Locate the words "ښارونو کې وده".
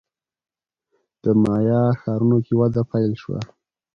2.01-2.81